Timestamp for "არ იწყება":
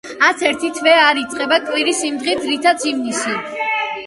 1.01-1.59